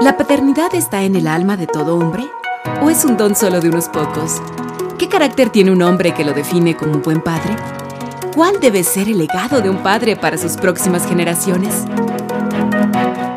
¿La 0.00 0.16
paternidad 0.16 0.74
está 0.74 1.04
en 1.04 1.14
el 1.14 1.28
alma 1.28 1.56
de 1.56 1.68
todo 1.68 1.96
hombre? 1.96 2.24
¿O 2.82 2.90
es 2.90 3.04
un 3.04 3.16
don 3.16 3.36
solo 3.36 3.60
de 3.60 3.68
unos 3.68 3.88
pocos? 3.88 4.42
¿Qué 4.98 5.08
carácter 5.08 5.50
tiene 5.50 5.70
un 5.70 5.80
hombre 5.82 6.12
que 6.12 6.24
lo 6.24 6.32
define 6.32 6.76
como 6.76 6.94
un 6.94 7.02
buen 7.02 7.20
padre? 7.20 7.54
¿Cuál 8.34 8.58
debe 8.58 8.82
ser 8.82 9.08
el 9.08 9.18
legado 9.18 9.60
de 9.60 9.70
un 9.70 9.84
padre 9.84 10.16
para 10.16 10.36
sus 10.36 10.56
próximas 10.56 11.06
generaciones? 11.06 11.84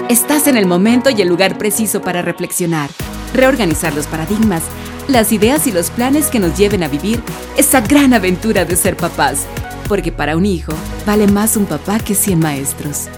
Estás 0.09 0.47
en 0.47 0.57
el 0.57 0.65
momento 0.65 1.11
y 1.11 1.21
el 1.21 1.27
lugar 1.27 1.59
preciso 1.59 2.01
para 2.01 2.23
reflexionar, 2.23 2.89
reorganizar 3.35 3.93
los 3.93 4.07
paradigmas, 4.07 4.63
las 5.07 5.31
ideas 5.31 5.67
y 5.67 5.71
los 5.71 5.91
planes 5.91 6.27
que 6.27 6.39
nos 6.39 6.57
lleven 6.57 6.81
a 6.81 6.87
vivir 6.87 7.21
esa 7.55 7.81
gran 7.81 8.15
aventura 8.15 8.65
de 8.65 8.77
ser 8.77 8.97
papás, 8.97 9.45
porque 9.87 10.11
para 10.11 10.35
un 10.37 10.47
hijo 10.47 10.73
vale 11.05 11.27
más 11.27 11.55
un 11.55 11.65
papá 11.65 11.99
que 11.99 12.15
100 12.15 12.39
maestros. 12.39 13.09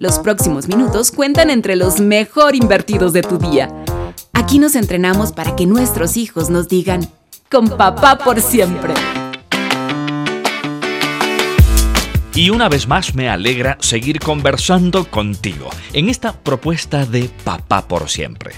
Los 0.00 0.18
próximos 0.18 0.66
minutos 0.66 1.10
cuentan 1.10 1.50
entre 1.50 1.76
los 1.76 2.00
mejor 2.00 2.56
invertidos 2.56 3.12
de 3.12 3.20
tu 3.20 3.36
día. 3.36 3.68
Aquí 4.32 4.58
nos 4.58 4.74
entrenamos 4.74 5.32
para 5.32 5.54
que 5.56 5.66
nuestros 5.66 6.16
hijos 6.16 6.48
nos 6.48 6.68
digan, 6.68 7.06
con 7.50 7.68
papá 7.68 8.16
por 8.16 8.40
siempre. 8.40 8.94
Y 12.34 12.48
una 12.48 12.70
vez 12.70 12.88
más 12.88 13.14
me 13.14 13.28
alegra 13.28 13.76
seguir 13.80 14.20
conversando 14.20 15.04
contigo 15.04 15.68
en 15.92 16.08
esta 16.08 16.32
propuesta 16.32 17.04
de 17.04 17.28
papá 17.44 17.86
por 17.86 18.08
siempre. 18.08 18.54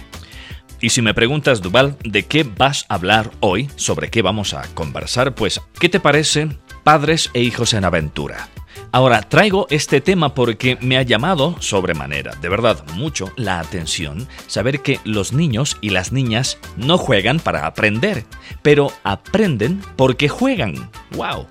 Y 0.81 0.91
si 0.91 1.03
me 1.03 1.12
preguntas, 1.12 1.61
Duval, 1.61 1.97
¿de 2.05 2.23
qué 2.23 2.45
vas 2.45 2.87
a 2.89 2.95
hablar 2.95 3.33
hoy? 3.41 3.69
¿Sobre 3.75 4.11
qué 4.11 4.23
vamos 4.23 4.55
a 4.55 4.62
conversar? 4.75 5.34
Pues, 5.34 5.61
¿qué 5.81 5.89
te 5.89 5.98
parece 5.98 6.56
padres 6.84 7.31
e 7.34 7.41
hijos 7.41 7.75
en 7.75 7.84
aventura? 7.84 8.48
Ahora, 8.95 9.23
traigo 9.23 9.67
este 9.71 10.03
tema 10.03 10.35
porque 10.35 10.77
me 10.83 10.99
ha 10.99 11.03
llamado 11.03 11.57
sobremanera, 11.61 12.35
de 12.43 12.51
verdad, 12.51 12.85
mucho 12.93 13.33
la 13.37 13.59
atención 13.59 14.29
saber 14.49 14.83
que 14.83 15.01
los 15.05 15.33
niños 15.33 15.79
y 15.81 15.89
las 15.89 16.12
niñas 16.12 16.59
no 16.77 16.99
juegan 16.99 17.41
para 17.41 17.65
aprender, 17.65 18.27
pero 18.61 18.93
aprenden 19.03 19.81
porque 19.97 20.29
juegan. 20.29 20.91
¡Wow! 21.12 21.47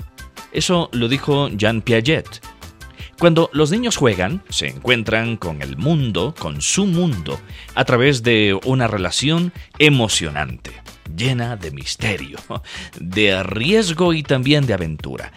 Eso 0.52 0.90
lo 0.92 1.08
dijo 1.08 1.50
Jean 1.50 1.82
Piaget. 1.82 2.46
Cuando 3.18 3.50
los 3.54 3.72
niños 3.72 3.98
juegan, 3.98 4.44
se 4.50 4.68
encuentran 4.68 5.36
con 5.36 5.64
el 5.64 5.78
mundo, 5.78 6.36
con 6.38 6.62
su 6.62 6.86
mundo, 6.86 7.40
a 7.74 7.86
través 7.86 8.22
de 8.22 8.60
una 8.66 8.86
relación 8.86 9.52
emocionante, 9.80 10.74
llena 11.16 11.56
de 11.56 11.72
misterio, 11.72 12.38
de 13.00 13.42
riesgo 13.42 14.14
y 14.14 14.22
también 14.22 14.68
de 14.68 14.76
aventura. 14.76 15.32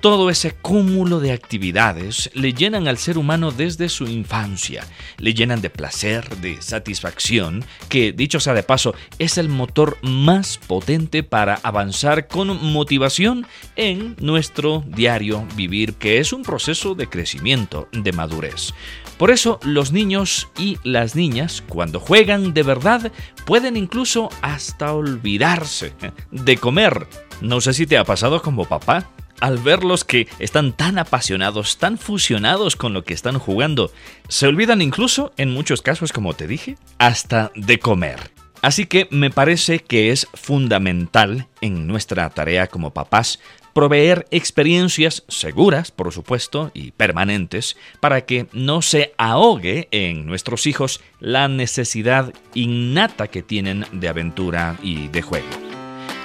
Todo 0.00 0.30
ese 0.30 0.52
cúmulo 0.52 1.20
de 1.20 1.30
actividades 1.30 2.30
le 2.32 2.54
llenan 2.54 2.88
al 2.88 2.96
ser 2.96 3.18
humano 3.18 3.50
desde 3.50 3.90
su 3.90 4.08
infancia, 4.08 4.86
le 5.18 5.34
llenan 5.34 5.60
de 5.60 5.68
placer, 5.68 6.38
de 6.38 6.62
satisfacción, 6.62 7.62
que, 7.90 8.12
dicho 8.12 8.40
sea 8.40 8.54
de 8.54 8.62
paso, 8.62 8.94
es 9.18 9.36
el 9.36 9.50
motor 9.50 9.98
más 10.00 10.56
potente 10.56 11.22
para 11.22 11.60
avanzar 11.62 12.28
con 12.28 12.72
motivación 12.72 13.46
en 13.76 14.16
nuestro 14.20 14.82
diario 14.86 15.46
vivir, 15.54 15.92
que 15.92 16.18
es 16.18 16.32
un 16.32 16.44
proceso 16.44 16.94
de 16.94 17.06
crecimiento, 17.06 17.86
de 17.92 18.12
madurez. 18.12 18.72
Por 19.18 19.30
eso 19.30 19.60
los 19.64 19.92
niños 19.92 20.48
y 20.56 20.78
las 20.82 21.14
niñas, 21.14 21.62
cuando 21.68 22.00
juegan 22.00 22.54
de 22.54 22.62
verdad, 22.62 23.12
pueden 23.44 23.76
incluso 23.76 24.30
hasta 24.40 24.94
olvidarse 24.94 25.92
de 26.30 26.56
comer. 26.56 27.06
No 27.42 27.60
sé 27.60 27.74
si 27.74 27.86
te 27.86 27.98
ha 27.98 28.04
pasado 28.04 28.40
como 28.40 28.64
papá, 28.64 29.10
al 29.40 29.58
verlos 29.58 30.04
que 30.04 30.28
están 30.38 30.72
tan 30.72 30.98
apasionados, 30.98 31.78
tan 31.78 31.98
fusionados 31.98 32.76
con 32.76 32.92
lo 32.92 33.04
que 33.04 33.14
están 33.14 33.38
jugando, 33.38 33.90
se 34.28 34.46
olvidan 34.46 34.82
incluso, 34.82 35.32
en 35.36 35.50
muchos 35.50 35.82
casos, 35.82 36.12
como 36.12 36.34
te 36.34 36.46
dije, 36.46 36.76
hasta 36.98 37.50
de 37.54 37.78
comer. 37.78 38.30
Así 38.62 38.86
que 38.86 39.08
me 39.10 39.30
parece 39.30 39.78
que 39.78 40.10
es 40.10 40.26
fundamental 40.34 41.48
en 41.62 41.86
nuestra 41.86 42.28
tarea 42.30 42.66
como 42.66 42.92
papás 42.92 43.40
proveer 43.72 44.26
experiencias 44.30 45.24
seguras, 45.28 45.90
por 45.90 46.12
supuesto, 46.12 46.70
y 46.74 46.90
permanentes, 46.90 47.76
para 48.00 48.22
que 48.22 48.46
no 48.52 48.82
se 48.82 49.14
ahogue 49.16 49.88
en 49.90 50.26
nuestros 50.26 50.66
hijos 50.66 51.00
la 51.20 51.48
necesidad 51.48 52.34
innata 52.54 53.28
que 53.28 53.42
tienen 53.42 53.86
de 53.92 54.08
aventura 54.08 54.76
y 54.82 55.08
de 55.08 55.22
juego. 55.22 55.59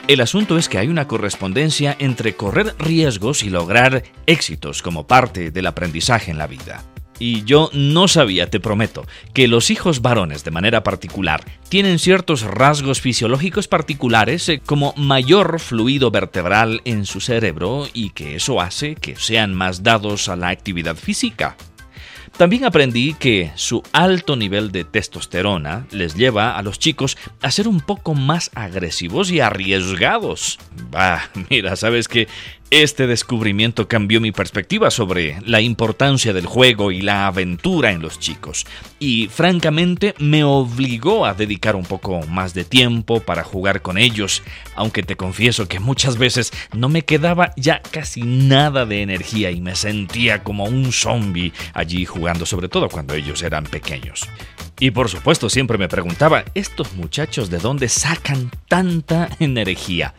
El 0.08 0.22
asunto 0.22 0.60
es 0.60 0.70
que 0.70 0.78
hay 0.78 0.88
una 0.88 1.08
correspondencia 1.08 1.96
entre 1.98 2.36
correr 2.36 2.76
riesgos 2.78 3.42
y 3.42 3.50
lograr 3.50 4.04
éxitos 4.28 4.84
como 4.84 5.08
parte 5.08 5.50
del 5.50 5.66
aprendizaje 5.66 6.30
en 6.30 6.38
la 6.38 6.46
vida. 6.46 6.84
Y 7.18 7.44
yo 7.44 7.72
no 7.74 8.08
sabía, 8.08 8.52
te 8.52 8.60
prometo, 8.60 9.08
que 9.34 9.48
los 9.48 9.72
hijos 9.72 10.04
varones 10.04 10.44
de 10.44 10.52
manera 10.52 10.84
particular 10.84 11.44
tienen 11.70 11.98
ciertos 11.98 12.44
rasgos 12.44 13.02
fisiológicos 13.02 13.68
particulares 13.68 14.48
eh, 14.50 14.62
como 14.64 14.94
mayor 14.96 15.60
fluido 15.60 16.12
vertebral 16.12 16.82
en 16.86 17.08
su 17.08 17.20
cerebro 17.20 17.88
y 17.92 18.12
que 18.12 18.36
eso 18.36 18.62
hace 18.62 18.94
que 18.94 19.16
sean 19.16 19.56
más 19.56 19.82
dados 19.82 20.30
a 20.30 20.36
la 20.36 20.50
actividad 20.50 20.98
física. 20.98 21.58
También 22.38 22.66
aprendí 22.66 23.13
que 23.13 23.51
su 23.56 23.81
alto 23.94 24.35
nivel 24.35 24.73
de 24.73 24.84
testosterona 24.84 25.88
les 25.91 26.16
lleva 26.16 26.57
a 26.57 26.62
los 26.63 26.79
chicos 26.79 27.18
a 27.41 27.50
ser 27.50 27.69
un 27.69 27.79
poco 27.79 28.13
más 28.13 28.51
agresivos 28.56 29.31
y 29.31 29.40
arriesgados. 29.40 30.59
Bah, 30.91 31.29
mira, 31.50 31.78
sabes 31.78 32.09
que 32.09 32.28
este 32.84 33.08
descubrimiento 33.08 33.88
cambió 33.88 34.19
mi 34.19 34.34
perspectiva 34.34 34.91
sobre 34.91 35.38
la 35.46 35.62
importancia 35.62 36.34
del 36.34 36.46
juego 36.46 36.91
y 36.91 37.02
la 37.02 37.28
aventura 37.28 37.91
en 37.91 38.02
los 38.02 38.19
chicos, 38.19 38.66
y 39.00 39.28
francamente 39.28 40.13
me 40.19 40.44
obligó 40.44 41.25
a 41.25 41.34
dedicar 41.34 41.78
un 41.78 41.85
poco 41.85 42.22
más 42.28 42.53
de 42.53 42.66
tiempo 42.66 43.22
para 43.22 43.46
jugar 43.46 43.81
con 43.81 43.97
ellos, 43.97 44.44
aunque 44.75 45.03
te 45.03 45.16
confieso 45.16 45.69
que 45.69 45.80
muchas 45.80 46.18
veces 46.18 46.52
no 46.74 46.90
me 46.90 47.03
quedaba 47.03 47.53
ya 47.56 47.81
casi 47.81 48.24
nada 48.24 48.85
de 48.85 49.02
energía 49.02 49.52
y 49.52 49.62
me 49.62 49.75
sentía 49.75 50.44
como 50.44 50.66
un 50.66 50.91
zombie 50.91 51.53
allí 51.74 52.03
jugando, 52.03 52.46
sobre 52.46 52.68
todo 52.68 52.90
cuando 52.90 53.14
ellos 53.14 53.41
eran 53.41 53.64
pequeños. 53.64 54.28
Y 54.80 54.91
por 54.91 55.08
supuesto 55.08 55.50
siempre 55.50 55.78
me 55.78 55.88
preguntaba, 55.88 56.44
¿estos 56.53 56.94
muchachos 56.94 57.50
de 57.50 57.59
dónde 57.59 57.88
sacan 57.88 58.52
tanta 58.68 59.30
energía? 59.40 60.14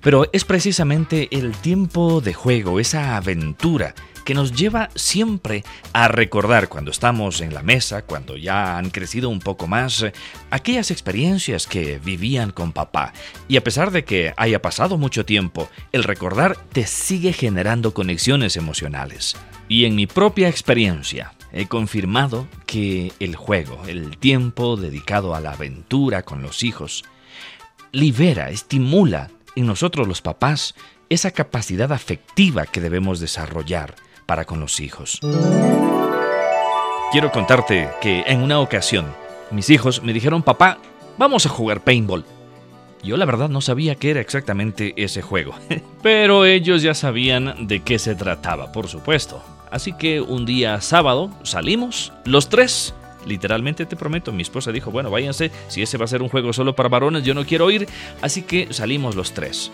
Pero 0.00 0.28
es 0.32 0.44
precisamente 0.44 1.28
el 1.32 1.52
tiempo 1.52 2.20
de 2.20 2.34
juego, 2.34 2.80
esa 2.80 3.16
aventura, 3.16 3.94
que 4.24 4.34
nos 4.34 4.52
lleva 4.52 4.90
siempre 4.94 5.64
a 5.92 6.08
recordar 6.08 6.68
cuando 6.68 6.90
estamos 6.90 7.40
en 7.40 7.54
la 7.54 7.62
mesa, 7.62 8.02
cuando 8.02 8.36
ya 8.36 8.78
han 8.78 8.90
crecido 8.90 9.28
un 9.28 9.40
poco 9.40 9.66
más, 9.66 10.04
aquellas 10.50 10.90
experiencias 10.90 11.66
que 11.66 11.98
vivían 11.98 12.50
con 12.50 12.72
papá. 12.72 13.12
Y 13.48 13.56
a 13.56 13.64
pesar 13.64 13.90
de 13.90 14.04
que 14.04 14.32
haya 14.36 14.62
pasado 14.62 14.98
mucho 14.98 15.24
tiempo, 15.24 15.68
el 15.92 16.04
recordar 16.04 16.56
te 16.72 16.86
sigue 16.86 17.32
generando 17.32 17.94
conexiones 17.94 18.56
emocionales. 18.56 19.36
Y 19.68 19.84
en 19.84 19.94
mi 19.94 20.06
propia 20.06 20.48
experiencia, 20.48 21.32
he 21.52 21.66
confirmado 21.66 22.48
que 22.66 23.12
el 23.20 23.36
juego, 23.36 23.82
el 23.86 24.18
tiempo 24.18 24.76
dedicado 24.76 25.34
a 25.34 25.40
la 25.40 25.52
aventura 25.52 26.22
con 26.22 26.42
los 26.42 26.62
hijos, 26.62 27.04
libera, 27.92 28.50
estimula 28.50 29.30
en 29.60 29.66
nosotros 29.66 30.08
los 30.08 30.22
papás 30.22 30.74
esa 31.08 31.30
capacidad 31.30 31.92
afectiva 31.92 32.66
que 32.66 32.80
debemos 32.80 33.20
desarrollar 33.20 33.94
para 34.26 34.44
con 34.44 34.60
los 34.60 34.80
hijos. 34.80 35.20
Quiero 37.12 37.32
contarte 37.32 37.88
que 38.00 38.22
en 38.26 38.42
una 38.42 38.60
ocasión 38.60 39.06
mis 39.50 39.70
hijos 39.70 40.02
me 40.02 40.12
dijeron, 40.12 40.42
papá, 40.42 40.78
vamos 41.18 41.46
a 41.46 41.48
jugar 41.48 41.82
paintball. 41.82 42.24
Yo 43.02 43.16
la 43.16 43.24
verdad 43.24 43.48
no 43.48 43.60
sabía 43.60 43.94
qué 43.94 44.10
era 44.10 44.20
exactamente 44.20 44.94
ese 44.96 45.22
juego, 45.22 45.54
pero 46.02 46.44
ellos 46.44 46.82
ya 46.82 46.94
sabían 46.94 47.66
de 47.66 47.80
qué 47.80 47.98
se 47.98 48.14
trataba, 48.14 48.72
por 48.72 48.88
supuesto. 48.88 49.42
Así 49.70 49.92
que 49.92 50.20
un 50.20 50.46
día 50.46 50.80
sábado 50.80 51.30
salimos, 51.42 52.12
los 52.24 52.48
tres, 52.48 52.94
Literalmente 53.26 53.86
te 53.86 53.96
prometo, 53.96 54.32
mi 54.32 54.42
esposa 54.42 54.72
dijo, 54.72 54.90
bueno, 54.90 55.10
váyanse, 55.10 55.50
si 55.68 55.82
ese 55.82 55.98
va 55.98 56.04
a 56.04 56.08
ser 56.08 56.22
un 56.22 56.28
juego 56.28 56.52
solo 56.52 56.74
para 56.74 56.88
varones, 56.88 57.24
yo 57.24 57.34
no 57.34 57.44
quiero 57.44 57.70
ir, 57.70 57.86
así 58.22 58.42
que 58.42 58.72
salimos 58.72 59.14
los 59.14 59.32
tres. 59.32 59.70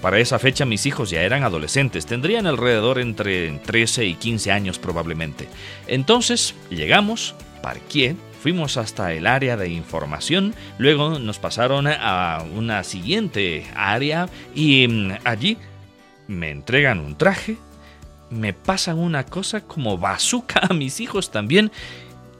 Para 0.00 0.18
esa 0.18 0.40
fecha 0.40 0.64
mis 0.64 0.84
hijos 0.86 1.10
ya 1.10 1.22
eran 1.22 1.44
adolescentes, 1.44 2.06
tendrían 2.06 2.46
alrededor 2.46 2.98
entre 2.98 3.50
13 3.58 4.04
y 4.06 4.14
15 4.14 4.50
años 4.50 4.78
probablemente. 4.80 5.48
Entonces 5.86 6.56
llegamos, 6.70 7.36
parqué, 7.62 8.16
fuimos 8.42 8.76
hasta 8.76 9.12
el 9.12 9.28
área 9.28 9.56
de 9.56 9.68
información, 9.68 10.54
luego 10.78 11.20
nos 11.20 11.38
pasaron 11.38 11.86
a 11.86 12.42
una 12.56 12.82
siguiente 12.82 13.64
área 13.76 14.28
y 14.56 14.88
mm, 14.88 15.12
allí 15.22 15.56
me 16.26 16.50
entregan 16.50 16.98
un 16.98 17.16
traje, 17.16 17.56
me 18.28 18.52
pasan 18.52 18.98
una 18.98 19.24
cosa 19.24 19.60
como 19.60 19.98
bazooka 19.98 20.62
a 20.68 20.74
mis 20.74 20.98
hijos 20.98 21.30
también 21.30 21.70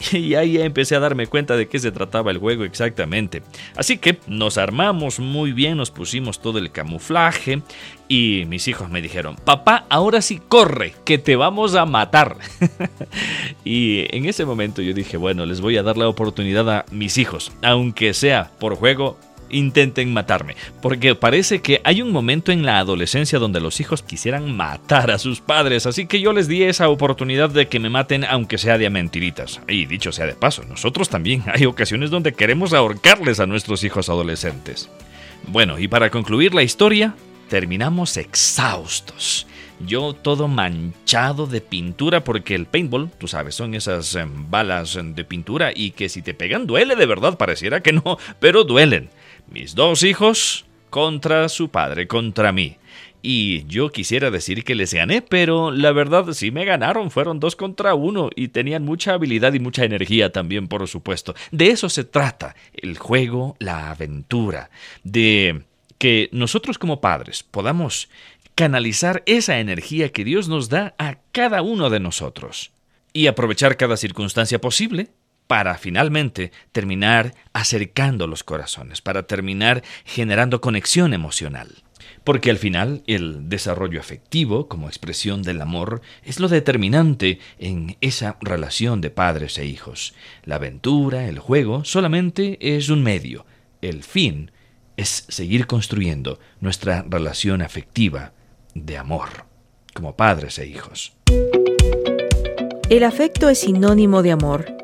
Y 0.13 0.35
ahí 0.35 0.59
empecé 0.59 0.97
a 0.97 1.01
darme 1.01 1.27
cuenta 1.27 1.57
de 1.57 1.69
qué 1.69 1.79
se 1.79 1.93
trataba 1.93 2.31
el 2.31 2.39
juego 2.39 2.65
exactamente. 2.65 3.43
Así 3.77 3.99
que 3.99 4.19
nos 4.27 4.59
armamos 4.59 5.21
muy 5.21 5.53
bien, 5.53 5.77
nos 5.77 5.91
pusimos 5.91 6.41
todo 6.41 6.59
el 6.59 6.71
camuflaje 6.71 7.63
y 8.09 8.45
mis 8.47 8.69
hijos 8.69 8.91
me 8.91 9.03
dijeron, 9.03 9.37
papá, 9.37 9.87
ahora 9.89 10.21
sí 10.21 10.41
corre, 10.49 10.95
que 11.05 11.19
te 11.19 11.37
vamos 11.37 11.75
a 11.75 11.87
matar. 11.87 12.37
y 13.65 14.07
en 14.15 14.27
ese 14.27 14.45
momento 14.45 14.83
yo 14.83 14.93
dije, 14.95 15.17
bueno, 15.17 15.47
les 15.47 15.61
voy 15.61 15.77
a 15.77 15.83
dar 15.83 15.97
la 15.97 16.09
oportunidad 16.09 16.69
a 16.71 16.85
mis 16.91 17.19
hijos, 17.19 17.53
aunque 17.63 18.15
sea 18.15 18.51
por 18.59 18.77
juego, 18.77 19.19
intenten 19.53 20.13
matarme. 20.13 20.57
Porque 20.81 21.15
parece 21.15 21.61
que 21.61 21.81
hay 21.85 22.03
un 22.03 22.11
momento 22.11 22.51
en 22.51 22.67
la 22.67 22.79
adolescencia 22.79 23.39
donde 23.39 23.61
los 23.61 23.81
hijos 23.81 24.03
quisieran 24.03 24.57
matar 24.57 25.11
a 25.11 25.19
sus 25.19 25.41
padres, 25.41 25.87
así 25.87 26.07
que 26.07 26.21
yo 26.21 26.33
les 26.33 26.49
di 26.49 26.65
esa 26.65 26.89
oportunidad 26.89 27.51
de 27.51 27.69
que 27.69 27.79
me 27.79 27.91
maten 27.91 28.25
aunque 28.25 28.59
sea 28.59 28.79
de 28.79 28.91
mentiritas. 28.91 29.61
Y 29.69 29.87
dicho 29.87 30.13
sea 30.13 30.27
de 30.27 30.35
paso, 30.35 30.65
nosotros 30.65 31.09
también 31.09 31.45
hay 31.53 31.67
ocasiones 31.67 32.11
donde 32.11 32.35
queremos 32.35 32.73
ahorcarles 32.73 33.39
a 33.39 33.47
nuestros 33.47 33.85
hijos 33.85 34.09
adolescentes. 34.09 34.91
Bueno, 35.47 35.79
y 35.79 35.89
para 35.89 36.11
concluir 36.11 36.55
la 36.55 36.63
historia, 36.63 37.15
terminamos 37.49 38.17
exhaustos. 38.17 39.47
Yo 39.87 40.15
todo 40.15 40.47
manchado 40.47 41.47
de 41.47 41.61
pintura 41.61 42.23
porque 42.23 42.55
el 42.55 42.67
paintball, 42.67 43.11
tú 43.19 43.27
sabes, 43.27 43.57
son 43.57 43.75
esas 43.75 44.15
em, 44.15 44.49
balas 44.49 44.99
de 45.03 45.25
pintura 45.25 45.73
y 45.75 45.91
que 45.91 46.09
si 46.09 46.23
te 46.23 46.35
pegan 46.35 46.67
duele 46.67 46.95
de 46.95 47.07
verdad, 47.07 47.37
pareciera 47.37 47.83
que 47.83 47.93
no, 47.93 48.19
pero 48.39 48.63
duelen. 48.63 49.11
Mis 49.53 49.75
dos 49.75 50.03
hijos 50.03 50.65
contra 50.89 51.51
su 51.51 51.69
padre, 51.69 52.09
contra 52.09 52.53
mí. 52.53 52.79
Y 53.21 53.67
yo 53.67 53.91
quisiera 53.91 54.31
decir 54.31 54.65
que 54.65 54.75
les 54.75 54.95
gané, 54.95 55.21
pero 55.21 55.71
la 55.71 55.93
verdad 55.93 56.33
sí 56.33 56.51
me 56.51 56.65
ganaron, 56.65 57.11
fueron 57.11 57.39
dos 57.39 57.55
contra 57.55 57.95
uno 57.95 58.31
y 58.35 58.49
tenían 58.49 58.83
mucha 58.83 59.13
habilidad 59.13 59.53
y 59.53 59.61
mucha 59.61 59.85
energía 59.85 60.33
también, 60.33 60.69
por 60.69 60.89
supuesto. 60.89 61.35
De 61.51 61.69
eso 61.69 61.91
se 61.91 62.05
trata, 62.05 62.57
el 62.73 62.97
juego, 62.97 63.55
la 63.59 63.91
aventura, 63.91 64.71
de 65.05 65.65
que 65.99 66.31
nosotros 66.33 66.79
como 66.79 67.03
padres 67.03 67.43
podamos 67.43 68.09
canalizar 68.55 69.23
esa 69.27 69.61
energía 69.61 70.13
que 70.13 70.25
Dios 70.25 70.49
nos 70.49 70.71
da 70.71 70.95
a 70.97 71.19
cada 71.31 71.61
uno 71.61 71.91
de 71.91 72.01
nosotros 72.01 72.73
y 73.13 73.27
aprovechar 73.27 73.77
cada 73.77 73.99
circunstancia 73.99 74.63
posible 74.63 75.11
para 75.53 75.77
finalmente 75.77 76.51
terminar 76.73 77.35
acercando 77.53 78.27
los 78.27 78.43
corazones, 78.43 79.03
para 79.03 79.25
terminar 79.25 79.83
generando 80.07 80.63
conexión 80.63 81.13
emocional. 81.13 81.83
Porque 82.25 82.49
al 82.49 82.57
final 82.57 83.03
el 83.07 83.51
desarrollo 83.51 84.01
afectivo 84.01 84.67
como 84.67 84.89
expresión 84.89 85.43
del 85.43 85.61
amor 85.61 86.01
es 86.25 86.41
lo 86.41 86.49
determinante 86.49 87.39
en 87.59 87.99
esa 88.01 88.39
relación 88.41 89.03
de 89.03 89.11
padres 89.11 89.59
e 89.59 89.67
hijos. 89.67 90.15
La 90.43 90.55
aventura, 90.55 91.29
el 91.29 91.39
juego, 91.39 91.85
solamente 91.85 92.57
es 92.59 92.89
un 92.89 93.03
medio. 93.03 93.45
El 93.83 94.05
fin 94.05 94.53
es 94.97 95.27
seguir 95.29 95.67
construyendo 95.67 96.41
nuestra 96.61 97.05
relación 97.07 97.61
afectiva 97.61 98.33
de 98.75 98.97
amor 98.97 99.45
como 99.93 100.17
padres 100.17 100.59
e 100.59 100.67
hijos. 100.67 101.13
El 102.89 103.05
afecto 103.05 103.51
es 103.51 103.61
sinónimo 103.61 104.23
de 104.23 104.33
amor. 104.33 104.82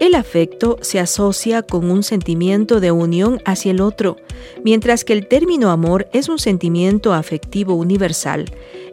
El 0.00 0.14
afecto 0.14 0.78
se 0.80 0.98
asocia 0.98 1.62
con 1.62 1.90
un 1.90 2.02
sentimiento 2.02 2.80
de 2.80 2.90
unión 2.90 3.38
hacia 3.44 3.72
el 3.72 3.82
otro, 3.82 4.16
mientras 4.64 5.04
que 5.04 5.12
el 5.12 5.28
término 5.28 5.70
amor 5.70 6.08
es 6.14 6.30
un 6.30 6.38
sentimiento 6.38 7.12
afectivo 7.12 7.74
universal. 7.74 8.46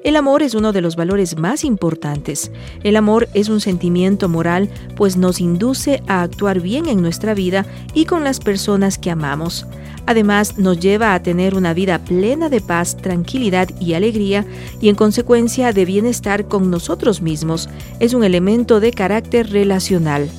El 0.03 0.17
amor 0.17 0.43
es 0.43 0.53
uno 0.53 0.73
de 0.73 0.81
los 0.81 0.97
valores 0.97 1.37
más 1.37 1.63
importantes. 1.63 2.51
El 2.83 2.97
amor 2.97 3.29
es 3.33 3.47
un 3.47 3.61
sentimiento 3.61 4.27
moral, 4.27 4.69
pues 4.97 5.15
nos 5.15 5.39
induce 5.39 6.03
a 6.07 6.23
actuar 6.23 6.59
bien 6.59 6.89
en 6.89 7.01
nuestra 7.01 7.33
vida 7.33 7.65
y 7.93 8.03
con 8.03 8.25
las 8.25 8.41
personas 8.41 8.97
que 8.97 9.09
amamos. 9.09 9.65
Además, 10.07 10.57
nos 10.57 10.77
lleva 10.77 11.13
a 11.13 11.23
tener 11.23 11.55
una 11.55 11.73
vida 11.73 11.99
plena 12.03 12.49
de 12.49 12.59
paz, 12.59 12.97
tranquilidad 12.97 13.69
y 13.79 13.93
alegría, 13.93 14.45
y 14.81 14.89
en 14.89 14.95
consecuencia 14.95 15.71
de 15.71 15.85
bienestar 15.85 16.49
con 16.49 16.69
nosotros 16.69 17.21
mismos. 17.21 17.69
Es 18.01 18.13
un 18.13 18.25
elemento 18.25 18.81
de 18.81 18.91
carácter 18.91 19.49
relacional 19.49 20.29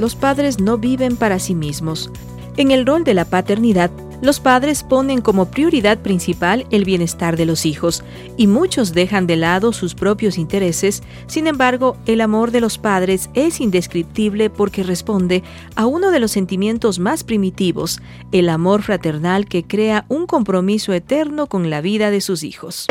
los 0.00 0.16
padres 0.16 0.58
no 0.58 0.78
viven 0.78 1.16
para 1.16 1.38
sí 1.38 1.54
mismos. 1.54 2.10
En 2.56 2.70
el 2.70 2.84
rol 2.86 3.04
de 3.04 3.14
la 3.14 3.26
paternidad, 3.26 3.90
los 4.22 4.40
padres 4.40 4.82
ponen 4.82 5.20
como 5.20 5.50
prioridad 5.50 5.98
principal 5.98 6.66
el 6.70 6.84
bienestar 6.84 7.36
de 7.36 7.46
los 7.46 7.64
hijos 7.64 8.02
y 8.36 8.46
muchos 8.46 8.92
dejan 8.92 9.26
de 9.26 9.36
lado 9.36 9.72
sus 9.72 9.94
propios 9.94 10.36
intereses. 10.36 11.02
Sin 11.26 11.46
embargo, 11.46 11.96
el 12.06 12.20
amor 12.20 12.50
de 12.50 12.60
los 12.60 12.76
padres 12.76 13.30
es 13.34 13.60
indescriptible 13.60 14.50
porque 14.50 14.82
responde 14.82 15.42
a 15.74 15.86
uno 15.86 16.10
de 16.10 16.20
los 16.20 16.32
sentimientos 16.32 16.98
más 16.98 17.24
primitivos, 17.24 18.00
el 18.32 18.48
amor 18.48 18.82
fraternal 18.82 19.46
que 19.46 19.64
crea 19.64 20.04
un 20.08 20.26
compromiso 20.26 20.92
eterno 20.92 21.46
con 21.46 21.70
la 21.70 21.80
vida 21.80 22.10
de 22.10 22.20
sus 22.20 22.42
hijos. 22.42 22.86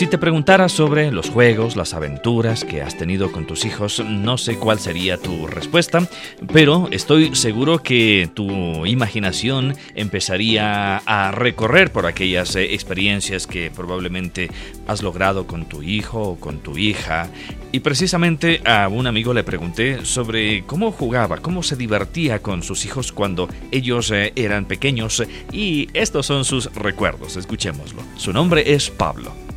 Si 0.00 0.06
te 0.06 0.16
preguntara 0.16 0.70
sobre 0.70 1.12
los 1.12 1.28
juegos, 1.28 1.76
las 1.76 1.92
aventuras 1.92 2.64
que 2.64 2.80
has 2.80 2.96
tenido 2.96 3.32
con 3.32 3.46
tus 3.46 3.66
hijos, 3.66 4.02
no 4.02 4.38
sé 4.38 4.56
cuál 4.56 4.80
sería 4.80 5.18
tu 5.18 5.46
respuesta, 5.46 6.08
pero 6.50 6.88
estoy 6.90 7.36
seguro 7.36 7.82
que 7.82 8.30
tu 8.32 8.86
imaginación 8.86 9.74
empezaría 9.94 10.96
a 11.04 11.32
recorrer 11.32 11.92
por 11.92 12.06
aquellas 12.06 12.56
eh, 12.56 12.72
experiencias 12.72 13.46
que 13.46 13.70
probablemente 13.70 14.50
has 14.86 15.02
logrado 15.02 15.46
con 15.46 15.66
tu 15.66 15.82
hijo 15.82 16.22
o 16.22 16.40
con 16.40 16.60
tu 16.60 16.78
hija. 16.78 17.28
Y 17.70 17.80
precisamente 17.80 18.62
a 18.64 18.88
un 18.88 19.06
amigo 19.06 19.34
le 19.34 19.44
pregunté 19.44 20.06
sobre 20.06 20.64
cómo 20.64 20.92
jugaba, 20.92 21.36
cómo 21.42 21.62
se 21.62 21.76
divertía 21.76 22.38
con 22.38 22.62
sus 22.62 22.86
hijos 22.86 23.12
cuando 23.12 23.50
ellos 23.70 24.10
eh, 24.12 24.32
eran 24.34 24.64
pequeños 24.64 25.22
y 25.52 25.88
estos 25.92 26.24
son 26.24 26.46
sus 26.46 26.72
recuerdos, 26.74 27.36
escuchémoslo. 27.36 28.00
Su 28.16 28.32
nombre 28.32 28.72
es 28.72 28.88
Pablo 28.88 29.49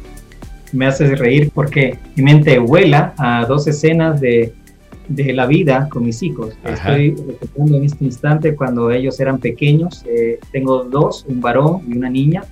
me 0.73 0.87
hace 0.87 1.15
reír 1.15 1.51
porque 1.53 1.97
mi 2.15 2.23
mente 2.23 2.59
vuela 2.59 3.13
a 3.17 3.45
dos 3.45 3.67
escenas 3.67 4.19
de, 4.19 4.53
de 5.07 5.33
la 5.33 5.45
vida 5.45 5.87
con 5.89 6.05
mis 6.05 6.21
hijos. 6.23 6.57
Estoy 6.63 7.15
recordando 7.15 7.77
en 7.77 7.83
este 7.85 8.05
instante 8.05 8.55
cuando 8.55 8.91
ellos 8.91 9.19
eran 9.19 9.39
pequeños. 9.39 10.03
Eh, 10.07 10.39
tengo 10.51 10.83
dos, 10.83 11.25
un 11.27 11.41
varón 11.41 11.81
y 11.87 11.97
una 11.97 12.09
niña. 12.09 12.43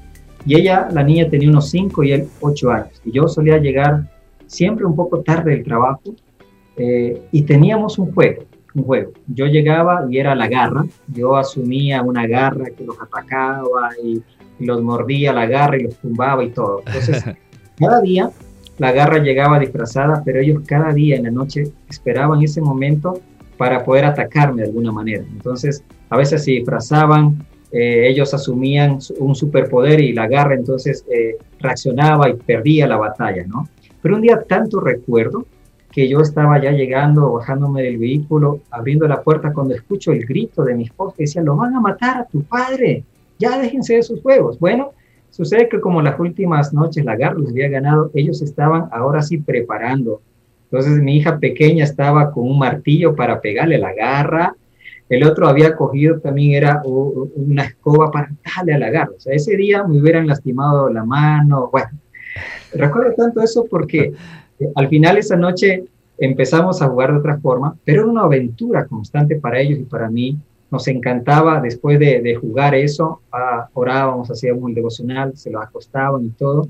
Y 0.45 0.56
ella, 0.56 0.88
la 0.91 1.03
niña 1.03 1.29
tenía 1.29 1.50
unos 1.50 1.69
cinco 1.69 2.03
y 2.03 2.12
él 2.12 2.27
ocho 2.39 2.71
años. 2.71 3.01
Y 3.06 3.12
yo 3.12 3.27
solía 3.27 3.57
llegar 3.57 4.07
siempre 4.47 4.85
un 4.85 4.95
poco 4.95 5.21
tarde 5.21 5.51
del 5.51 5.63
trabajo 5.63 6.15
eh, 6.77 7.21
y 7.31 7.44
teníamos 7.44 7.97
un 8.00 8.12
juego, 8.13 8.44
un 8.74 8.83
juego. 8.83 9.12
Yo 9.27 9.45
llegaba 9.45 10.06
y 10.09 10.17
era 10.17 10.35
la 10.35 10.47
garra. 10.47 10.85
Yo 11.07 11.38
asumía 11.38 12.01
una 12.01 12.27
garra 12.27 12.65
que 12.75 12.83
los 12.83 13.00
atacaba 13.01 13.91
y, 14.03 14.21
y 14.59 14.65
los 14.65 14.81
mordía 14.81 15.33
la 15.33 15.45
garra 15.45 15.77
y 15.77 15.83
los 15.83 15.95
tumbaba 15.97 16.44
y 16.44 16.50
todo. 16.50 16.81
Entonces 16.85 17.24
Cada 17.81 18.01
día 18.01 18.29
la 18.77 18.91
garra 18.91 19.19
llegaba 19.19 19.59
disfrazada, 19.59 20.23
pero 20.25 20.39
ellos 20.39 20.63
cada 20.65 20.91
día 20.93 21.15
en 21.15 21.23
la 21.23 21.31
noche 21.31 21.71
esperaban 21.89 22.41
ese 22.41 22.61
momento 22.61 23.19
para 23.57 23.83
poder 23.83 24.05
atacarme 24.05 24.63
de 24.63 24.69
alguna 24.69 24.91
manera. 24.91 25.23
Entonces, 25.31 25.83
a 26.09 26.17
veces 26.17 26.43
se 26.43 26.51
disfrazaban, 26.51 27.45
eh, 27.71 28.07
ellos 28.07 28.33
asumían 28.33 28.97
un 29.19 29.35
superpoder 29.35 30.01
y 30.01 30.13
la 30.13 30.27
garra 30.27 30.55
entonces 30.55 31.05
eh, 31.13 31.38
reaccionaba 31.59 32.29
y 32.29 32.33
perdía 32.33 32.88
la 32.88 32.97
batalla, 32.97 33.45
¿no? 33.45 33.69
Pero 34.01 34.15
un 34.15 34.21
día 34.21 34.41
tanto 34.47 34.79
recuerdo 34.79 35.45
que 35.91 36.07
yo 36.07 36.21
estaba 36.21 36.59
ya 36.61 36.71
llegando, 36.71 37.33
bajándome 37.33 37.83
del 37.83 37.97
vehículo, 37.97 38.61
abriendo 38.71 39.07
la 39.07 39.21
puerta 39.21 39.53
cuando 39.53 39.75
escucho 39.75 40.11
el 40.11 40.25
grito 40.25 40.63
de 40.63 40.73
mi 40.73 40.85
esposa 40.85 41.15
que 41.17 41.23
decía, 41.23 41.41
lo 41.41 41.55
van 41.55 41.75
a 41.75 41.81
matar 41.81 42.17
a 42.17 42.25
tu 42.25 42.41
padre, 42.43 43.03
ya 43.38 43.59
déjense 43.59 43.95
de 43.95 44.03
sus 44.03 44.21
juegos. 44.21 44.57
Bueno, 44.57 44.93
Sucede 45.31 45.69
que 45.69 45.79
como 45.79 46.01
las 46.01 46.19
últimas 46.19 46.73
noches 46.73 47.03
la 47.05 47.15
garra 47.15 47.39
los 47.39 47.50
había 47.50 47.69
ganado, 47.69 48.11
ellos 48.13 48.41
estaban 48.41 48.89
ahora 48.91 49.21
sí 49.21 49.38
preparando. 49.38 50.21
Entonces 50.65 51.01
mi 51.01 51.17
hija 51.17 51.39
pequeña 51.39 51.83
estaba 51.83 52.31
con 52.31 52.43
un 52.43 52.59
martillo 52.59 53.15
para 53.15 53.41
pegarle 53.41 53.77
la 53.77 53.93
garra, 53.93 54.55
el 55.11 55.25
otro 55.25 55.50
había 55.50 55.75
cogido 55.75 56.19
también 56.21 56.53
era 56.53 56.81
una 56.85 57.63
escoba 57.63 58.09
para 58.11 58.31
darle 58.55 58.73
a 58.75 58.79
la 58.79 58.89
garra. 58.89 59.11
O 59.17 59.19
sea, 59.19 59.33
ese 59.33 59.57
día 59.57 59.83
me 59.83 60.00
hubieran 60.00 60.25
lastimado 60.25 60.89
la 60.89 61.03
mano. 61.03 61.69
Bueno, 61.69 61.89
recuerdo 62.73 63.13
tanto 63.15 63.41
eso 63.41 63.65
porque 63.69 64.13
eh, 64.59 64.71
al 64.73 64.88
final 64.88 65.17
esa 65.17 65.35
noche 65.35 65.83
empezamos 66.17 66.81
a 66.81 66.88
jugar 66.88 67.11
de 67.11 67.19
otra 67.19 67.38
forma, 67.39 67.75
pero 67.83 68.03
era 68.03 68.11
una 68.11 68.21
aventura 68.21 68.85
constante 68.85 69.35
para 69.35 69.59
ellos 69.59 69.79
y 69.79 69.83
para 69.83 70.09
mí 70.09 70.38
nos 70.71 70.87
encantaba 70.87 71.59
después 71.59 71.99
de, 71.99 72.35
jugar 72.35 72.73
eso, 72.73 73.21
ah, 73.31 73.69
orábamos, 73.73 74.31
hacíamos 74.31 74.63
un 74.63 74.73
devocional, 74.73 75.35
se 75.35 75.51
lo 75.51 75.61
acostaban 75.61 76.25
y 76.25 76.29
todo, 76.29 76.65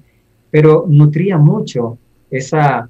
pero 0.49 0.85
nutría 0.87 1.37
mucho 1.37 1.97
esa, 2.29 2.89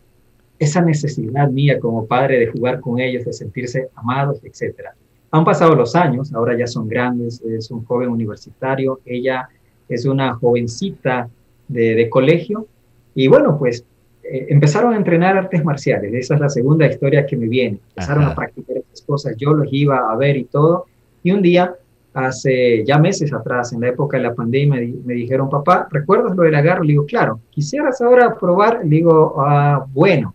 esa 0.58 0.82
necesidad 0.82 1.50
mía 1.50 1.80
como 1.80 2.08
padre 2.08 2.40
de 2.40 2.48
jugar 2.48 2.80
con 2.80 3.00
ellos, 3.00 3.26
de 3.26 3.34
sentirse 3.34 3.90
amados, 3.96 4.40
etc. 4.44 4.88
Han 5.32 5.44
pasado 5.44 5.76
los 5.76 5.96
años, 5.96 6.34
ahora 6.34 6.58
ya 6.58 6.66
son 6.66 6.88
grandes, 6.88 7.42
es 7.42 7.70
un 7.70 7.84
joven 7.86 8.10
universitario, 8.10 9.02
ella 9.06 9.50
es 9.90 10.06
una 10.06 10.34
jovencita 10.36 11.30
de, 11.68 11.96
de 11.96 12.10
colegio, 12.10 12.68
y 13.14 13.28
bueno, 13.28 13.58
pues 13.60 13.86
eh, 14.24 14.48
empezaron 14.50 14.94
a 14.94 14.98
entrenar 14.98 15.38
artes 15.38 15.64
marciales. 15.64 16.14
Esa 16.14 16.36
es 16.36 16.40
la 16.40 16.50
segunda 16.50 16.88
historia 16.88 17.26
que 17.26 17.36
me 17.36 17.48
viene. 17.48 17.80
Empezaron 17.90 18.24
a 18.24 18.36
practicar 18.36 18.78
estas 18.78 19.02
cosas. 19.02 19.36
Yo 19.38 19.54
los 19.54 19.68
iba 19.72 20.10
a 20.12 20.16
ver 20.16 20.38
y 20.38 20.46
todo. 20.46 20.86
Y 21.24 21.32
un 21.32 21.42
día, 21.42 21.76
hace 22.14 22.84
ya 22.86 22.98
meses 22.98 23.32
atrás, 23.34 23.74
en 23.74 23.82
la 23.82 23.90
época 23.90 24.18
de 24.18 24.24
la 24.24 24.34
pandemia, 24.34 24.82
me, 25.04 25.14
dijeron, 25.14 25.50
papá, 25.50 25.88
¿recuerdas 25.92 26.36
lo 26.36 26.44
del 26.44 26.56
agarro? 26.56 26.84
Le 26.84 26.94
digo, 26.94 27.06
claro. 27.06 27.40
¿Quisieras 27.50 28.02
ahora 28.02 28.36
probar? 28.36 28.82
Le 28.84 28.90
digo, 28.90 29.36
ah, 29.40 29.86
bueno. 29.92 30.34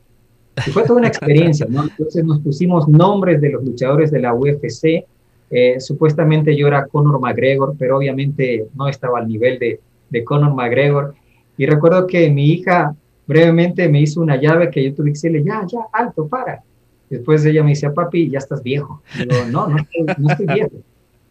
Y 0.66 0.70
fue 0.70 0.84
toda 0.84 0.98
una 0.98 1.08
experiencia, 1.08 1.66
¿no? 1.68 1.84
Entonces 1.84 2.24
nos 2.24 2.40
pusimos 2.40 2.88
nombres 2.88 3.40
de 3.40 3.50
los 3.50 3.64
luchadores 3.64 4.10
de 4.10 4.20
la 4.20 4.34
UFC. 4.34 5.04
Eh, 5.50 5.80
supuestamente 5.80 6.56
yo 6.56 6.66
era 6.66 6.86
Conor 6.86 7.20
McGregor, 7.20 7.74
pero 7.78 7.98
obviamente 7.98 8.66
no 8.74 8.88
estaba 8.88 9.18
al 9.18 9.28
nivel 9.28 9.58
de, 9.58 9.80
de 10.08 10.24
Conor 10.24 10.54
McGregor. 10.54 11.14
Y 11.58 11.66
recuerdo 11.66 12.06
que 12.06 12.30
mi 12.30 12.46
hija 12.52 12.94
brevemente 13.26 13.88
me 13.88 14.00
hizo 14.00 14.20
una 14.20 14.40
llave 14.40 14.70
que 14.70 14.82
yo 14.82 14.94
tuve 14.94 15.06
que 15.06 15.12
decirle, 15.12 15.44
ya, 15.44 15.66
ya, 15.66 15.80
alto, 15.92 16.26
para. 16.26 16.62
Después 17.10 17.44
ella 17.44 17.62
me 17.62 17.70
decía, 17.70 17.92
papi, 17.92 18.30
ya 18.30 18.38
estás 18.38 18.62
viejo. 18.62 19.02
Digo, 19.16 19.44
no, 19.50 19.68
no 19.68 19.76
estoy, 19.78 20.14
no 20.18 20.30
estoy 20.30 20.46
viejo. 20.46 20.76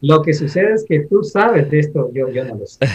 Lo 0.02 0.22
que 0.22 0.34
sucede 0.34 0.74
es 0.74 0.86
que 0.88 1.02
tú 1.02 1.24
sabes 1.24 1.70
de 1.70 1.80
esto, 1.80 2.12
yo, 2.14 2.30
yo 2.30 2.46
no 2.46 2.56
lo 2.56 2.66
sé. 2.66 2.86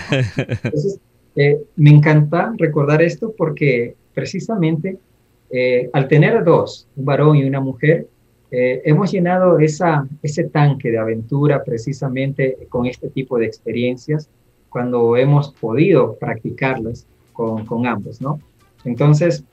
Entonces, 0.64 1.00
eh, 1.36 1.60
me 1.76 1.90
encanta 1.90 2.52
recordar 2.56 3.02
esto 3.02 3.34
porque 3.36 3.94
precisamente 4.14 4.98
eh, 5.50 5.90
al 5.92 6.06
tener 6.06 6.44
dos, 6.44 6.86
un 6.94 7.04
varón 7.04 7.36
y 7.36 7.44
una 7.44 7.60
mujer, 7.60 8.06
eh, 8.52 8.82
hemos 8.84 9.10
llenado 9.10 9.58
esa, 9.58 10.08
ese 10.22 10.44
tanque 10.44 10.90
de 10.90 10.98
aventura 10.98 11.62
precisamente 11.64 12.56
con 12.68 12.86
este 12.86 13.08
tipo 13.10 13.38
de 13.38 13.46
experiencias 13.46 14.28
cuando 14.68 15.16
hemos 15.16 15.52
podido 15.52 16.16
practicarlas 16.16 17.06
con, 17.32 17.66
con 17.66 17.86
ambos, 17.86 18.20
¿no? 18.20 18.40
Entonces, 18.84 19.44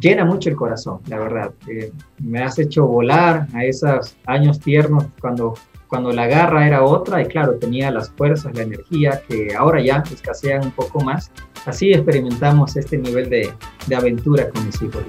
llena 0.00 0.24
mucho 0.24 0.50
el 0.50 0.56
corazón, 0.56 1.00
la 1.08 1.18
verdad. 1.18 1.52
Eh, 1.68 1.92
me 2.22 2.42
has 2.42 2.58
hecho 2.58 2.86
volar 2.86 3.46
a 3.54 3.64
esos 3.64 4.16
años 4.26 4.60
tiernos 4.60 5.04
cuando, 5.20 5.54
cuando 5.88 6.12
la 6.12 6.26
garra 6.26 6.66
era 6.66 6.82
otra 6.82 7.22
y 7.22 7.26
claro, 7.26 7.54
tenía 7.54 7.90
las 7.90 8.10
fuerzas, 8.10 8.54
la 8.54 8.62
energía 8.62 9.22
que 9.28 9.54
ahora 9.54 9.80
ya 9.80 10.02
escasean 10.12 10.64
un 10.64 10.72
poco 10.72 11.00
más. 11.00 11.30
Así 11.66 11.92
experimentamos 11.92 12.76
este 12.76 12.98
nivel 12.98 13.30
de, 13.30 13.52
de 13.86 13.96
aventura 13.96 14.48
con 14.50 14.66
mis 14.66 14.80
hijos. 14.82 15.02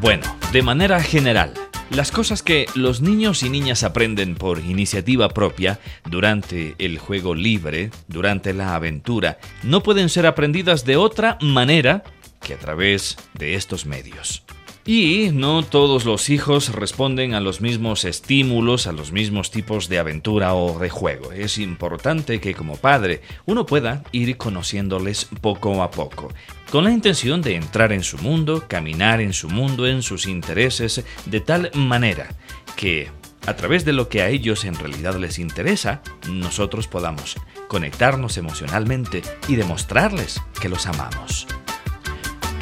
Bueno, 0.00 0.22
de 0.52 0.62
manera 0.62 1.00
general, 1.00 1.52
las 1.90 2.10
cosas 2.10 2.42
que 2.42 2.66
los 2.74 3.00
niños 3.00 3.42
y 3.42 3.48
niñas 3.48 3.82
aprenden 3.82 4.34
por 4.34 4.58
iniciativa 4.58 5.28
propia 5.28 5.78
durante 6.04 6.74
el 6.78 6.98
juego 6.98 7.34
libre, 7.34 7.90
durante 8.08 8.52
la 8.52 8.74
aventura, 8.74 9.38
no 9.62 9.82
pueden 9.82 10.08
ser 10.08 10.26
aprendidas 10.26 10.84
de 10.84 10.96
otra 10.96 11.38
manera 11.40 12.02
que 12.40 12.54
a 12.54 12.58
través 12.58 13.16
de 13.34 13.54
estos 13.54 13.86
medios. 13.86 14.44
Y 14.88 15.30
no 15.32 15.64
todos 15.64 16.04
los 16.04 16.30
hijos 16.30 16.68
responden 16.68 17.34
a 17.34 17.40
los 17.40 17.60
mismos 17.60 18.04
estímulos, 18.04 18.86
a 18.86 18.92
los 18.92 19.10
mismos 19.10 19.50
tipos 19.50 19.88
de 19.88 19.98
aventura 19.98 20.54
o 20.54 20.78
de 20.78 20.88
juego. 20.90 21.32
Es 21.32 21.58
importante 21.58 22.40
que 22.40 22.54
como 22.54 22.76
padre 22.76 23.20
uno 23.46 23.66
pueda 23.66 24.04
ir 24.12 24.36
conociéndoles 24.36 25.26
poco 25.40 25.82
a 25.82 25.90
poco, 25.90 26.32
con 26.70 26.84
la 26.84 26.92
intención 26.92 27.42
de 27.42 27.56
entrar 27.56 27.92
en 27.92 28.04
su 28.04 28.16
mundo, 28.18 28.66
caminar 28.68 29.20
en 29.20 29.32
su 29.32 29.48
mundo, 29.48 29.88
en 29.88 30.02
sus 30.02 30.28
intereses, 30.28 31.04
de 31.24 31.40
tal 31.40 31.72
manera 31.74 32.28
que 32.76 33.10
a 33.44 33.56
través 33.56 33.84
de 33.84 33.92
lo 33.92 34.08
que 34.08 34.22
a 34.22 34.28
ellos 34.28 34.64
en 34.64 34.76
realidad 34.76 35.16
les 35.16 35.40
interesa, 35.40 36.00
nosotros 36.30 36.86
podamos 36.86 37.36
conectarnos 37.66 38.36
emocionalmente 38.36 39.22
y 39.48 39.56
demostrarles 39.56 40.40
que 40.60 40.68
los 40.68 40.86
amamos. 40.86 41.48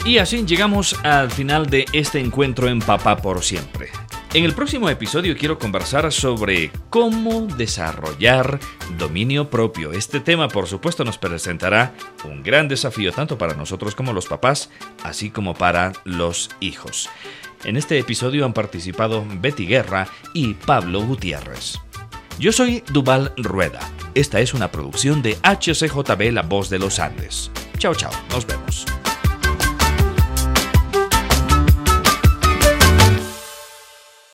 Y 0.05 0.19
así 0.19 0.45
llegamos 0.45 0.97
al 1.03 1.31
final 1.31 1.67
de 1.71 1.87
este 1.95 2.21
encuentro 2.21 2.69
en 2.69 2.81
Papá 2.81 3.17
por 3.17 3.43
siempre. 3.43 3.89
En 4.35 4.45
el 4.45 4.53
próximo 4.53 4.91
episodio 4.91 5.35
quiero 5.35 5.59
conversar 5.59 6.13
sobre 6.13 6.71
cómo 6.91 7.47
desarrollar 7.47 8.61
dominio 8.99 9.49
propio. 9.49 9.93
Este 9.93 10.21
tema, 10.21 10.49
por 10.49 10.67
supuesto, 10.67 11.05
nos 11.05 11.17
presentará 11.17 11.95
un 12.25 12.43
gran 12.43 12.69
desafío 12.69 13.13
tanto 13.13 13.39
para 13.39 13.55
nosotros 13.55 13.95
como 13.95 14.13
los 14.13 14.27
papás, 14.27 14.69
así 15.05 15.31
como 15.31 15.55
para 15.55 15.93
los 16.05 16.51
hijos. 16.61 17.09
En 17.65 17.79
este 17.79 17.99
episodio 17.99 18.45
han 18.45 18.53
participado 18.53 19.25
Betty 19.41 19.65
Guerra 19.67 20.07
y 20.35 20.53
Pablo 20.53 21.01
Gutiérrez. 21.01 21.79
Yo 22.39 22.53
soy 22.53 22.85
Duval 22.93 23.33
Rueda. 23.39 23.81
Esta 24.15 24.41
es 24.41 24.53
una 24.53 24.71
producción 24.71 25.23
de 25.23 25.39
HCJB 25.43 26.31
La 26.33 26.43
Voz 26.43 26.69
de 26.69 26.79
los 26.79 26.99
Andes. 26.99 27.51
Chao, 27.79 27.95
chao. 27.95 28.13
Nos 28.31 28.47
vemos. 28.47 28.85